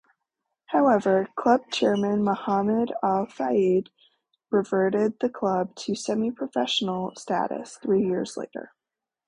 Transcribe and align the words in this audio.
However, 0.69 1.27
club 1.35 1.69
chairman 1.71 2.23
Mohamed 2.23 2.91
Al-Fayed 3.03 3.91
reverted 4.49 5.19
the 5.19 5.29
club 5.29 5.75
to 5.75 5.93
semi-professional 5.93 7.13
status 7.15 7.77
three 7.77 8.01
years 8.07 8.35
later. 8.35 8.73